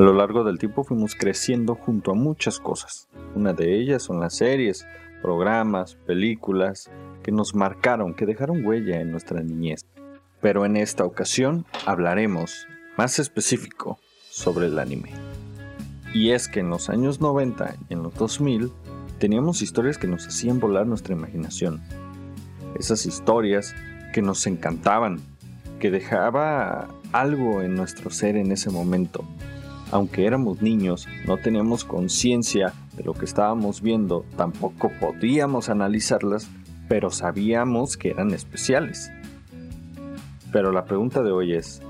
A 0.00 0.02
lo 0.02 0.14
largo 0.14 0.44
del 0.44 0.58
tiempo 0.58 0.82
fuimos 0.82 1.14
creciendo 1.14 1.74
junto 1.74 2.12
a 2.12 2.14
muchas 2.14 2.58
cosas. 2.58 3.10
Una 3.34 3.52
de 3.52 3.78
ellas 3.78 4.02
son 4.02 4.18
las 4.18 4.34
series, 4.34 4.86
programas, 5.20 5.96
películas 6.06 6.90
que 7.22 7.32
nos 7.32 7.54
marcaron, 7.54 8.14
que 8.14 8.24
dejaron 8.24 8.64
huella 8.64 9.02
en 9.02 9.10
nuestra 9.10 9.42
niñez. 9.42 9.84
Pero 10.40 10.64
en 10.64 10.78
esta 10.78 11.04
ocasión 11.04 11.66
hablaremos 11.84 12.66
más 12.96 13.18
específico 13.18 13.98
sobre 14.30 14.68
el 14.68 14.78
anime. 14.78 15.10
Y 16.14 16.30
es 16.30 16.48
que 16.48 16.60
en 16.60 16.70
los 16.70 16.88
años 16.88 17.20
90 17.20 17.74
y 17.90 17.92
en 17.92 18.02
los 18.02 18.14
2000 18.14 18.72
teníamos 19.18 19.60
historias 19.60 19.98
que 19.98 20.06
nos 20.06 20.26
hacían 20.26 20.60
volar 20.60 20.86
nuestra 20.86 21.14
imaginación. 21.14 21.82
Esas 22.78 23.04
historias 23.04 23.74
que 24.14 24.22
nos 24.22 24.46
encantaban, 24.46 25.20
que 25.78 25.90
dejaba 25.90 26.88
algo 27.12 27.60
en 27.60 27.74
nuestro 27.74 28.08
ser 28.08 28.38
en 28.38 28.50
ese 28.50 28.70
momento, 28.70 29.26
aunque 29.90 30.26
éramos 30.26 30.62
niños, 30.62 31.08
no 31.26 31.36
teníamos 31.36 31.84
conciencia 31.84 32.72
de 32.96 33.04
lo 33.04 33.14
que 33.14 33.24
estábamos 33.24 33.82
viendo, 33.82 34.24
tampoco 34.36 34.90
podíamos 35.00 35.68
analizarlas, 35.68 36.48
pero 36.88 37.10
sabíamos 37.10 37.96
que 37.96 38.10
eran 38.10 38.30
especiales. 38.32 39.10
Pero 40.52 40.72
la 40.72 40.84
pregunta 40.84 41.22
de 41.22 41.30
hoy 41.30 41.54
es, 41.54 41.82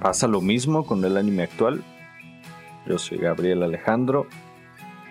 ¿pasa 0.00 0.26
lo 0.26 0.40
mismo 0.40 0.84
con 0.84 1.04
el 1.04 1.16
anime 1.16 1.44
actual? 1.44 1.82
Yo 2.86 2.98
soy 2.98 3.18
Gabriel 3.18 3.62
Alejandro 3.62 4.26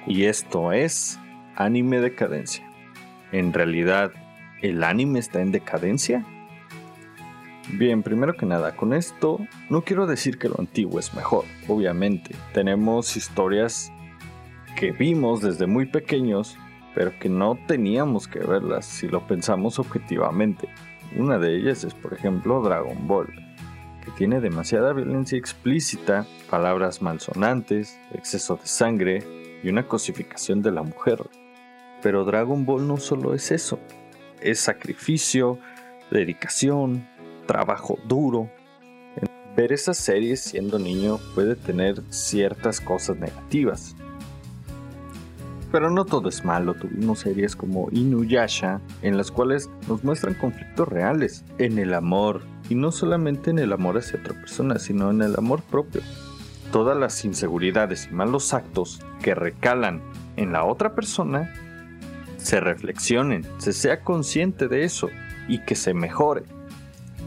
y 0.06 0.26
esto 0.26 0.72
es 0.72 1.20
Anime 1.56 2.00
Decadencia. 2.00 2.70
¿En 3.32 3.54
realidad 3.54 4.12
el 4.62 4.84
anime 4.84 5.20
está 5.20 5.42
en 5.42 5.52
decadencia? 5.52 6.26
Bien, 7.76 8.04
primero 8.04 8.36
que 8.36 8.46
nada, 8.46 8.76
con 8.76 8.94
esto 8.94 9.40
no 9.72 9.82
quiero 9.82 10.06
decir 10.06 10.38
que 10.38 10.48
lo 10.48 10.60
antiguo 10.60 11.00
es 11.00 11.16
mejor, 11.16 11.46
obviamente. 11.68 12.36
Tenemos 12.54 13.18
historias 13.18 13.92
que 14.76 14.92
vimos 14.92 15.42
desde 15.42 15.66
muy 15.66 15.88
pequeños, 15.88 16.56
pero 16.94 17.18
que 17.18 17.30
no 17.30 17.58
teníamos 17.68 18.28
que 18.28 18.38
verlas 18.38 18.86
si 18.86 19.08
lo 19.08 19.26
pensamos 19.26 19.80
objetivamente. 19.80 20.70
Una 21.18 21.40
de 21.40 21.56
ellas 21.56 21.84
es, 21.84 21.96
por 21.96 22.14
ejemplo, 22.14 22.62
Dragon 22.62 23.08
Ball, 23.08 23.34
que 24.06 24.12
tiene 24.12 24.40
demasiada 24.40 24.94
violencia 24.94 25.40
explícita, 25.40 26.28
palabras 26.52 27.02
malsonantes, 27.02 28.00
exceso 28.14 28.58
de 28.58 28.68
sangre 28.68 29.24
y 29.64 29.70
una 29.70 29.88
cosificación 29.88 30.62
de 30.62 30.72
la 30.72 30.84
mujer. 30.84 31.28
Pero 32.04 32.24
Dragon 32.24 32.68
Ball 32.68 32.88
no 32.88 32.98
solo 32.98 33.34
es 33.34 33.52
eso, 33.52 33.80
es 34.42 34.60
sacrificio, 34.60 35.58
dedicación, 36.12 37.08
trabajo 37.46 37.98
duro. 38.08 38.50
Ver 39.56 39.72
esas 39.72 39.98
series 39.98 40.42
siendo 40.42 40.80
niño 40.80 41.20
puede 41.36 41.56
tener 41.56 42.02
ciertas 42.10 42.82
cosas 42.82 43.18
negativas. 43.18 43.96
Pero 45.72 45.90
no 45.90 46.06
todo 46.06 46.30
es 46.30 46.46
malo, 46.46 46.76
tuvimos 46.76 47.20
series 47.20 47.56
como 47.56 47.90
Inuyasha, 47.92 48.82
en 49.02 49.18
las 49.18 49.32
cuales 49.32 49.70
nos 49.88 50.04
muestran 50.04 50.36
conflictos 50.36 50.88
reales 50.88 51.44
en 51.58 51.80
el 51.80 51.94
amor, 51.94 52.42
y 52.70 52.76
no 52.76 52.92
solamente 52.92 53.50
en 53.50 53.60
el 53.60 53.74
amor 53.74 53.98
hacia 53.98 54.20
otra 54.20 54.34
persona, 54.34 54.80
sino 54.80 55.10
en 55.12 55.22
el 55.22 55.36
amor 55.36 55.62
propio. 55.64 56.02
Todas 56.72 56.98
las 56.98 57.26
inseguridades 57.26 58.08
y 58.10 58.14
malos 58.14 58.54
actos 58.54 59.02
que 59.22 59.36
recalan 59.36 60.02
en 60.36 60.52
la 60.54 60.64
otra 60.64 60.96
persona, 60.96 61.52
se 62.38 62.60
reflexionen, 62.60 63.44
se 63.58 63.74
sea 63.74 64.02
consciente 64.02 64.68
de 64.68 64.84
eso 64.84 65.10
y 65.48 65.60
que 65.60 65.76
se 65.76 65.94
mejore. 65.94 66.44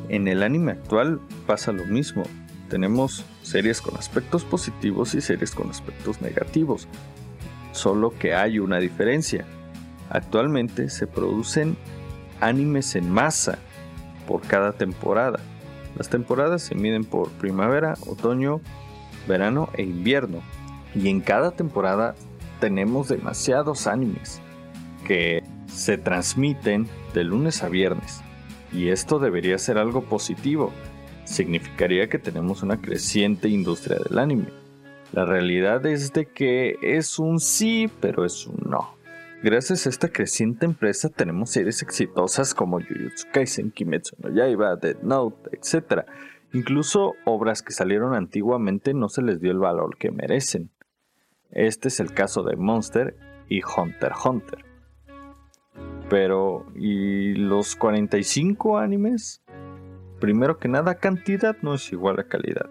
En 0.09 0.29
el 0.29 0.43
anime 0.43 0.73
actual 0.73 1.21
pasa 1.47 1.73
lo 1.73 1.85
mismo. 1.85 2.23
Tenemos 2.69 3.25
series 3.43 3.81
con 3.81 3.97
aspectos 3.97 4.45
positivos 4.45 5.15
y 5.15 5.21
series 5.21 5.53
con 5.53 5.71
aspectos 5.71 6.21
negativos. 6.21 6.89
Solo 7.73 8.11
que 8.11 8.35
hay 8.35 8.59
una 8.59 8.79
diferencia. 8.79 9.45
Actualmente 10.11 10.89
se 10.91 11.07
producen 11.07 11.77
animes 12.41 12.95
en 12.95 13.11
masa 13.11 13.59
por 14.27 14.43
cada 14.43 14.73
temporada. 14.73 15.41
Las 15.97 16.09
temporadas 16.09 16.63
se 16.63 16.75
miden 16.75 17.05
por 17.05 17.31
primavera, 17.33 17.95
otoño, 18.07 18.61
verano 19.27 19.71
e 19.75 19.83
invierno. 19.83 20.41
Y 20.95 21.09
en 21.09 21.21
cada 21.21 21.51
temporada 21.51 22.15
tenemos 22.61 23.09
demasiados 23.09 23.87
animes 23.87 24.41
que 25.07 25.43
se 25.67 25.99
transmiten 25.99 26.89
de 27.13 27.25
lunes 27.25 27.63
a 27.63 27.69
viernes. 27.69 28.23
Y 28.77 28.91
esto 28.91 29.19
debería 29.19 29.57
ser 29.57 29.79
algo 29.79 30.03
positivo. 30.03 30.71
Significaría 31.25 32.11
que 32.11 32.19
tenemos 32.19 32.63
una 32.63 32.79
creciente 32.79 33.49
industria 33.49 33.99
del 33.99 34.19
anime. 34.19 34.49
La 35.13 35.25
realidad 35.25 35.87
es 35.87 36.13
de 36.13 36.27
que 36.27 36.77
es 36.83 37.19
un 37.19 37.41
sí, 37.41 37.91
pero 38.01 38.27
es 38.27 38.47
un 38.47 38.71
no. 38.71 38.95
Gracias 39.43 39.87
a 39.87 39.89
esta 39.89 40.09
creciente 40.09 40.67
empresa 40.67 41.09
tenemos 41.09 41.51
series 41.51 41.81
exitosas 41.81 42.53
como 42.53 42.79
Jujutsu 42.81 43.29
Kaisen, 43.33 43.71
Kimetsu 43.71 44.15
no 44.23 44.29
Yaiba, 44.29 44.77
Dead 44.77 44.97
Note, 45.03 45.57
etc. 45.57 46.03
Incluso 46.53 47.15
obras 47.25 47.63
que 47.63 47.73
salieron 47.73 48.13
antiguamente 48.13 48.93
no 48.93 49.09
se 49.09 49.23
les 49.23 49.41
dio 49.41 49.53
el 49.53 49.59
valor 49.59 49.97
que 49.97 50.11
merecen. 50.11 50.69
Este 51.51 51.89
es 51.89 51.99
el 51.99 52.13
caso 52.13 52.43
de 52.43 52.57
Monster 52.57 53.17
y 53.49 53.63
Hunter 53.63 54.13
x 54.13 54.27
Hunter. 54.27 54.66
Pero, 56.09 56.67
¿y 56.75 57.35
los 57.35 57.75
45 57.77 58.79
animes? 58.79 59.43
Primero 60.21 60.59
que 60.59 60.69
nada, 60.69 60.95
cantidad 60.97 61.57
no 61.63 61.75
es 61.75 61.93
igual 61.93 62.21
a 62.21 62.25
calidad. 62.25 62.71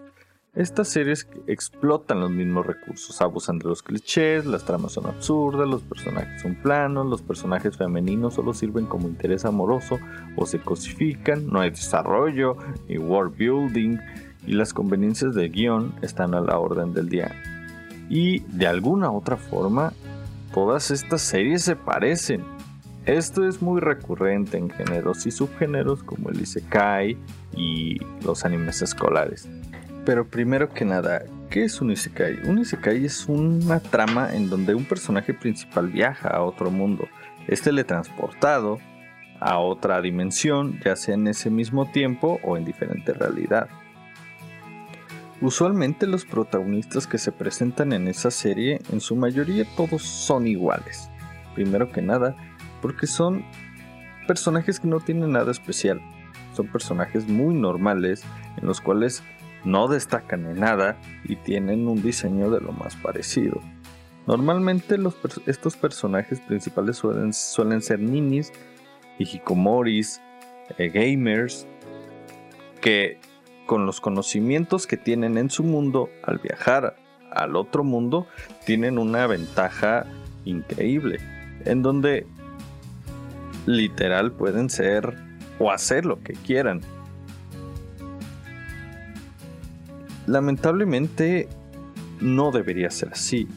Estas 0.56 0.88
series 0.88 1.28
explotan 1.46 2.20
los 2.20 2.30
mismos 2.30 2.64
recursos, 2.64 3.20
abusan 3.20 3.58
de 3.58 3.68
los 3.68 3.82
clichés, 3.82 4.46
las 4.46 4.64
tramas 4.64 4.92
son 4.92 5.04
absurdas, 5.04 5.68
los 5.68 5.82
personajes 5.82 6.40
son 6.40 6.54
planos, 6.54 7.04
los 7.04 7.20
personajes 7.20 7.76
femeninos 7.76 8.32
solo 8.32 8.54
sirven 8.54 8.86
como 8.86 9.06
interés 9.06 9.44
amoroso 9.44 9.98
o 10.34 10.46
se 10.46 10.58
cosifican, 10.58 11.46
no 11.46 11.60
hay 11.60 11.68
desarrollo 11.68 12.56
ni 12.88 12.96
world 12.96 13.36
building 13.36 13.98
y 14.46 14.52
las 14.52 14.72
conveniencias 14.72 15.34
de 15.34 15.50
guion 15.50 15.94
están 16.00 16.34
a 16.34 16.40
la 16.40 16.58
orden 16.58 16.94
del 16.94 17.10
día. 17.10 17.32
Y 18.08 18.38
de 18.38 18.66
alguna 18.66 19.10
otra 19.10 19.36
forma, 19.36 19.92
todas 20.54 20.90
estas 20.90 21.20
series 21.20 21.64
se 21.64 21.76
parecen, 21.76 22.42
esto 23.06 23.48
es 23.48 23.62
muy 23.62 23.80
recurrente 23.80 24.58
en 24.58 24.68
géneros 24.68 25.26
y 25.26 25.30
subgéneros 25.30 26.02
como 26.02 26.28
el 26.30 26.40
Isekai 26.40 27.16
y 27.54 27.98
los 28.24 28.44
animes 28.44 28.82
escolares. 28.82 29.48
Pero 30.04 30.26
primero 30.26 30.68
que 30.70 30.84
nada, 30.84 31.22
¿qué 31.48 31.64
es 31.64 31.80
un 31.80 31.92
Isekai? 31.92 32.48
Un 32.48 32.58
Isekai 32.58 33.04
es 33.04 33.26
una 33.26 33.78
trama 33.78 34.34
en 34.34 34.50
donde 34.50 34.74
un 34.74 34.84
personaje 34.84 35.34
principal 35.34 35.86
viaja 35.88 36.28
a 36.28 36.42
otro 36.42 36.70
mundo, 36.70 37.06
es 37.46 37.62
teletransportado 37.62 38.78
a 39.38 39.58
otra 39.58 40.00
dimensión, 40.00 40.80
ya 40.84 40.96
sea 40.96 41.14
en 41.14 41.28
ese 41.28 41.48
mismo 41.48 41.90
tiempo 41.90 42.40
o 42.42 42.56
en 42.56 42.64
diferente 42.64 43.12
realidad. 43.12 43.68
Usualmente 45.40 46.06
los 46.06 46.24
protagonistas 46.24 47.06
que 47.06 47.18
se 47.18 47.30
presentan 47.30 47.92
en 47.92 48.08
esa 48.08 48.30
serie, 48.30 48.80
en 48.90 49.00
su 49.00 49.14
mayoría 49.14 49.64
todos 49.76 50.02
son 50.02 50.46
iguales. 50.46 51.10
Primero 51.54 51.92
que 51.92 52.00
nada, 52.00 52.34
porque 52.80 53.06
son 53.06 53.44
personajes 54.26 54.80
que 54.80 54.88
no 54.88 55.00
tienen 55.00 55.32
nada 55.32 55.50
especial. 55.50 56.00
Son 56.54 56.66
personajes 56.68 57.28
muy 57.28 57.54
normales 57.54 58.24
en 58.56 58.66
los 58.66 58.80
cuales 58.80 59.22
no 59.64 59.88
destacan 59.88 60.46
en 60.46 60.60
nada 60.60 60.96
y 61.24 61.36
tienen 61.36 61.88
un 61.88 62.02
diseño 62.02 62.50
de 62.50 62.60
lo 62.60 62.72
más 62.72 62.96
parecido. 62.96 63.60
Normalmente 64.26 64.96
estos 65.46 65.76
personajes 65.76 66.40
principales 66.40 66.96
suelen, 66.96 67.32
suelen 67.32 67.82
ser 67.82 68.00
ninis, 68.00 68.52
hikikomoris, 69.18 70.20
eh, 70.78 70.88
gamers, 70.88 71.66
que 72.80 73.20
con 73.66 73.86
los 73.86 74.00
conocimientos 74.00 74.86
que 74.86 74.96
tienen 74.96 75.38
en 75.38 75.50
su 75.50 75.62
mundo 75.62 76.08
al 76.24 76.38
viajar 76.38 76.96
al 77.32 77.56
otro 77.56 77.84
mundo 77.84 78.26
tienen 78.64 78.98
una 78.98 79.26
ventaja 79.26 80.06
increíble 80.44 81.18
en 81.64 81.82
donde 81.82 82.26
literal 83.66 84.32
pueden 84.32 84.70
ser 84.70 85.14
o 85.58 85.70
hacer 85.70 86.06
lo 86.06 86.22
que 86.22 86.32
quieran. 86.32 86.80
Lamentablemente 90.26 91.48
no 92.20 92.50
debería 92.50 92.90
ser 92.90 93.10
así. 93.12 93.48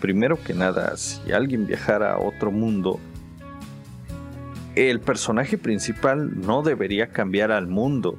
Primero 0.00 0.42
que 0.42 0.54
nada, 0.54 0.96
si 0.96 1.32
alguien 1.32 1.66
viajara 1.66 2.14
a 2.14 2.18
otro 2.18 2.50
mundo, 2.50 3.00
el 4.74 5.00
personaje 5.00 5.58
principal 5.58 6.40
no 6.40 6.62
debería 6.62 7.08
cambiar 7.08 7.50
al 7.50 7.66
mundo, 7.66 8.16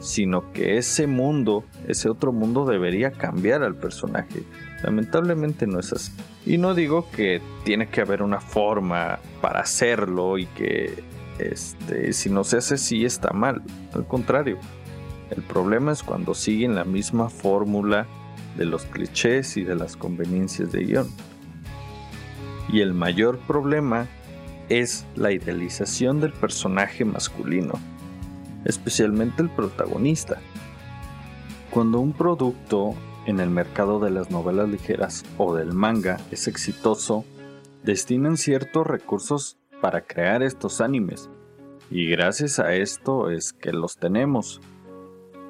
sino 0.00 0.52
que 0.52 0.76
ese 0.76 1.06
mundo, 1.06 1.64
ese 1.86 2.08
otro 2.08 2.32
mundo 2.32 2.64
debería 2.66 3.12
cambiar 3.12 3.62
al 3.62 3.76
personaje. 3.76 4.42
Lamentablemente 4.82 5.66
no 5.66 5.78
es 5.78 5.92
así. 5.92 6.12
Y 6.46 6.58
no 6.58 6.74
digo 6.74 7.06
que 7.10 7.42
tiene 7.64 7.88
que 7.88 8.00
haber 8.00 8.22
una 8.22 8.40
forma 8.40 9.18
para 9.40 9.60
hacerlo 9.60 10.38
y 10.38 10.46
que 10.46 11.02
este, 11.38 12.12
si 12.12 12.30
no 12.30 12.44
se 12.44 12.58
hace 12.58 12.74
así 12.74 13.04
está 13.04 13.32
mal. 13.32 13.62
Al 13.94 14.06
contrario, 14.06 14.58
el 15.30 15.42
problema 15.42 15.92
es 15.92 16.02
cuando 16.02 16.34
siguen 16.34 16.74
la 16.74 16.84
misma 16.84 17.28
fórmula 17.28 18.06
de 18.56 18.64
los 18.64 18.84
clichés 18.86 19.56
y 19.56 19.64
de 19.64 19.74
las 19.74 19.96
conveniencias 19.96 20.72
de 20.72 20.84
guion. 20.84 21.08
Y 22.72 22.80
el 22.80 22.94
mayor 22.94 23.38
problema 23.38 24.06
es 24.68 25.04
la 25.16 25.32
idealización 25.32 26.20
del 26.20 26.32
personaje 26.32 27.04
masculino, 27.04 27.74
especialmente 28.64 29.42
el 29.42 29.50
protagonista. 29.50 30.38
Cuando 31.70 32.00
un 32.00 32.12
producto 32.12 32.94
en 33.26 33.40
el 33.40 33.50
mercado 33.50 34.00
de 34.00 34.10
las 34.10 34.30
novelas 34.30 34.68
ligeras 34.68 35.24
o 35.38 35.54
del 35.54 35.72
manga 35.72 36.18
es 36.30 36.48
exitoso, 36.48 37.24
destinan 37.82 38.36
ciertos 38.36 38.86
recursos 38.86 39.58
para 39.80 40.02
crear 40.02 40.42
estos 40.42 40.80
animes. 40.80 41.30
Y 41.90 42.06
gracias 42.06 42.58
a 42.58 42.74
esto 42.74 43.30
es 43.30 43.52
que 43.52 43.72
los 43.72 43.96
tenemos. 43.96 44.60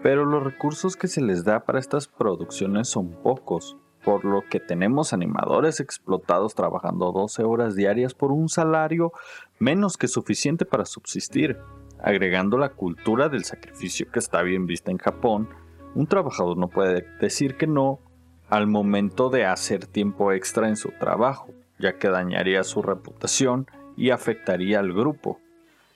Pero 0.03 0.25
los 0.25 0.43
recursos 0.43 0.97
que 0.97 1.09
se 1.09 1.21
les 1.21 1.45
da 1.45 1.65
para 1.65 1.79
estas 1.79 2.09
producciones 2.09 2.89
son 2.89 3.11
pocos, 3.23 3.77
por 4.03 4.25
lo 4.25 4.43
que 4.49 4.59
tenemos 4.59 5.13
animadores 5.13 5.79
explotados 5.81 6.55
trabajando 6.55 7.13
12 7.13 7.45
horas 7.45 7.75
diarias 7.75 8.15
por 8.15 8.33
un 8.33 8.49
salario 8.49 9.13
menos 9.59 9.99
que 9.99 10.09
suficiente 10.09 10.65
para 10.65 10.87
subsistir, 10.87 11.59
agregando 12.03 12.57
la 12.57 12.71
cultura 12.71 13.29
del 13.29 13.45
sacrificio 13.45 14.11
que 14.11 14.21
está 14.21 14.41
bien 14.41 14.67
vista 14.67 14.91
en 14.91 14.99
Japón 14.99 15.49
un 15.95 16.07
trabajador 16.07 16.57
no 16.57 16.69
puede 16.69 17.07
decir 17.21 17.57
que 17.57 17.67
no 17.67 18.01
al 18.49 18.67
momento 18.67 19.31
de 19.31 19.47
hacer 19.47 19.87
tiempo 19.87 20.33
extra 20.33 20.69
en 20.69 20.77
su 20.77 20.91
trabajo, 20.99 21.49
ya 21.79 21.99
que 21.99 22.09
dañaría 22.09 22.65
su 22.65 22.83
reputación 22.83 23.67
y 23.97 24.11
afectaría 24.11 24.81
al 24.81 24.93
grupo. 24.93 25.39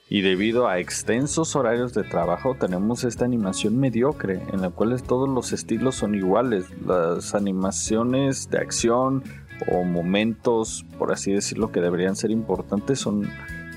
Y 0.08 0.20
debido 0.20 0.69
a 0.69 0.79
extensos 0.79 1.56
horarios 1.56 1.94
de 1.94 2.05
trabajo 2.05 2.55
tenemos 2.55 3.05
esta 3.05 3.25
animación 3.25 3.79
mediocre 3.79 4.43
en 4.52 4.61
la 4.61 4.70
cual 4.70 5.02
todos 5.02 5.29
los 5.29 5.52
estilos 5.52 5.96
son 5.96 6.14
iguales. 6.14 6.67
Las 6.87 7.35
animaciones 7.35 8.50
de 8.50 8.58
acción 8.58 9.25
o 9.73 9.82
momentos, 9.82 10.85
por 10.99 11.12
así 11.12 11.32
decirlo, 11.32 11.73
que 11.73 11.81
deberían 11.81 12.17
ser 12.17 12.31
importantes 12.31 13.06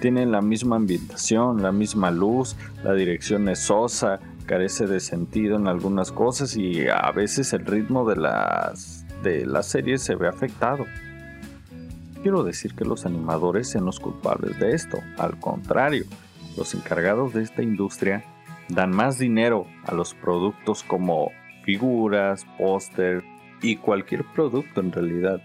tienen 0.01 0.31
la 0.31 0.41
misma 0.41 0.75
ambientación, 0.75 1.63
la 1.63 1.71
misma 1.71 2.11
luz, 2.11 2.55
la 2.83 2.93
dirección 2.93 3.49
es 3.49 3.59
sosa, 3.59 4.19
carece 4.47 4.88
de 4.88 4.99
sentido 4.99 5.57
en 5.57 5.67
algunas 5.67 6.11
cosas 6.11 6.55
y 6.55 6.88
a 6.88 7.11
veces 7.11 7.53
el 7.53 7.65
ritmo 7.65 8.09
de 8.09 8.15
las, 8.15 9.05
de 9.21 9.45
la 9.45 9.61
serie 9.61 9.99
se 9.99 10.15
ve 10.15 10.27
afectado. 10.27 10.85
Quiero 12.23 12.44
decir 12.44 12.73
que 12.73 12.85
los 12.85 13.05
animadores 13.05 13.69
sean 13.69 13.85
los 13.85 13.99
culpables 13.99 14.57
de 14.59 14.73
esto, 14.73 14.97
al 15.19 15.39
contrario, 15.39 16.05
los 16.55 16.73
encargados 16.73 17.33
de 17.33 17.44
esta 17.44 17.61
industria 17.61 18.23
dan 18.69 18.91
más 18.91 19.19
dinero 19.19 19.67
a 19.85 19.94
los 19.94 20.13
productos 20.15 20.81
como 20.81 21.31
figuras, 21.63 22.45
póster 22.57 23.23
y 23.61 23.75
cualquier 23.75 24.25
producto 24.33 24.81
en 24.81 24.91
realidad. 24.91 25.41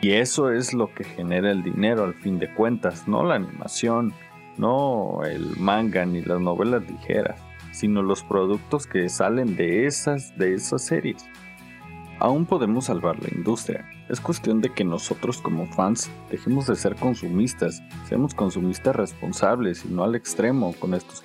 Y 0.00 0.12
eso 0.12 0.50
es 0.50 0.72
lo 0.72 0.92
que 0.94 1.04
genera 1.04 1.50
el 1.50 1.62
dinero 1.62 2.04
al 2.04 2.14
fin 2.14 2.38
de 2.38 2.52
cuentas, 2.54 3.08
no 3.08 3.24
la 3.24 3.34
animación, 3.34 4.12
no 4.56 5.22
el 5.24 5.56
manga 5.58 6.06
ni 6.06 6.22
las 6.22 6.40
novelas 6.40 6.82
ligeras 6.88 7.40
sino 7.74 8.02
los 8.02 8.22
productos 8.22 8.86
que 8.86 9.08
salen 9.08 9.56
de 9.56 9.86
esas, 9.86 10.36
de 10.38 10.54
esas 10.54 10.82
series. 10.82 11.26
Aún 12.20 12.46
podemos 12.46 12.84
salvar 12.86 13.20
la 13.20 13.28
industria. 13.36 13.84
Es 14.08 14.20
cuestión 14.20 14.60
de 14.60 14.72
que 14.72 14.84
nosotros 14.84 15.42
como 15.42 15.66
fans 15.66 16.10
dejemos 16.30 16.66
de 16.68 16.76
ser 16.76 16.94
consumistas, 16.94 17.82
seamos 18.08 18.34
consumistas 18.34 18.94
responsables 18.94 19.84
y 19.84 19.88
no 19.88 20.04
al 20.04 20.14
extremo 20.14 20.72
con 20.78 20.94
estos 20.94 21.22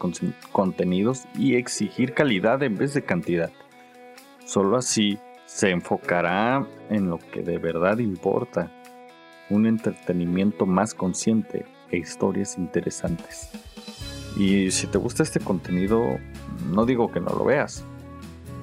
contenidos 0.51 1.25
y 1.35 1.55
exigir 1.55 2.13
calidad 2.13 2.63
en 2.63 2.75
vez 2.77 2.95
de 2.95 3.03
cantidad. 3.03 3.51
Solo 4.45 4.77
así 4.77 5.19
se 5.45 5.69
enfocará 5.69 6.65
en 6.89 7.09
lo 7.09 7.19
que 7.19 7.43
de 7.43 7.59
verdad 7.59 7.99
importa, 7.99 8.71
un 9.49 9.67
entretenimiento 9.67 10.65
más 10.65 10.93
consciente 10.95 11.65
e 11.91 11.97
historias 11.97 12.57
interesantes. 12.57 13.51
Y 14.37 14.71
si 14.71 14.87
te 14.87 14.97
gusta 14.97 15.23
este 15.23 15.39
contenido, 15.39 16.17
no 16.71 16.85
digo 16.85 17.11
que 17.11 17.19
no 17.19 17.29
lo 17.29 17.45
veas, 17.45 17.83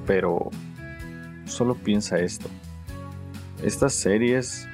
pero 0.07 0.51
solo 1.45 1.75
piensa 1.75 2.19
esto. 2.19 2.49
Estas 3.63 3.95
series 3.95 4.67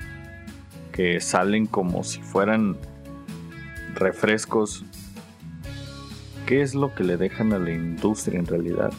que 0.93 1.21
salen 1.21 1.67
como 1.67 2.05
si 2.05 2.21
fueran 2.21 2.77
refrescos, 3.95 4.85
¿qué 6.47 6.63
es 6.63 6.75
lo 6.75 6.95
que 6.95 7.05
le 7.05 7.17
dejan 7.17 7.53
a 7.53 7.59
la 7.59 7.73
industria 7.73 8.39
en 8.39 8.47
realidad? 8.47 8.93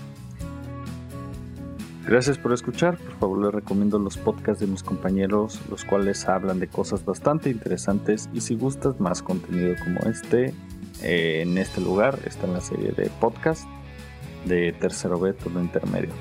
Gracias 2.06 2.38
por 2.38 2.51
escuchar, 2.51 2.98
por 2.98 3.13
favor 3.16 3.45
les 3.45 3.54
recomiendo 3.54 3.98
los 3.98 4.18
podcasts 4.18 4.60
de 4.60 4.68
mis 4.68 4.84
compañeros, 4.84 5.62
los 5.69 5.86
cuales 5.86 6.28
hablan 6.28 6.60
de 6.60 6.68
cosas 6.68 7.06
bastante 7.06 7.50
interesantes 7.50 8.30
y 8.33 8.42
si 8.42 8.56
gustas 8.56 9.00
más 9.00 9.21
contenido 9.21 9.73
como 9.81 10.02
este, 10.02 10.54
eh, 11.04 11.42
en 11.42 11.57
este 11.57 11.81
lugar 11.81 12.19
está 12.26 12.48
la 12.48 12.62
serie 12.62 12.92
de 12.92 13.10
podcast 13.19 13.68
de 14.45 14.72
tercero 14.74 15.19
B, 15.19 15.33
turno 15.33 15.62
intermedio. 15.62 16.14